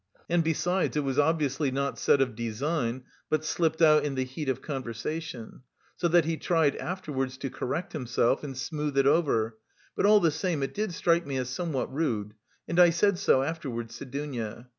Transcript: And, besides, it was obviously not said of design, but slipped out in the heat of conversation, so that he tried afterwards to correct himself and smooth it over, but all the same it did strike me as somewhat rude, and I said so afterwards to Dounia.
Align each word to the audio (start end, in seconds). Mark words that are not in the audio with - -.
And, 0.27 0.43
besides, 0.43 0.97
it 0.97 1.01
was 1.03 1.19
obviously 1.19 1.69
not 1.69 1.99
said 1.99 2.21
of 2.21 2.33
design, 2.33 3.03
but 3.29 3.45
slipped 3.45 3.83
out 3.83 4.03
in 4.03 4.15
the 4.15 4.23
heat 4.23 4.49
of 4.49 4.59
conversation, 4.59 5.61
so 5.95 6.07
that 6.07 6.25
he 6.25 6.37
tried 6.37 6.75
afterwards 6.77 7.37
to 7.37 7.51
correct 7.51 7.93
himself 7.93 8.43
and 8.43 8.57
smooth 8.57 8.97
it 8.97 9.05
over, 9.05 9.59
but 9.95 10.07
all 10.07 10.19
the 10.19 10.31
same 10.31 10.63
it 10.63 10.73
did 10.73 10.91
strike 10.91 11.27
me 11.27 11.37
as 11.37 11.49
somewhat 11.49 11.93
rude, 11.93 12.33
and 12.67 12.79
I 12.79 12.89
said 12.89 13.19
so 13.19 13.43
afterwards 13.43 13.95
to 13.99 14.05
Dounia. 14.05 14.69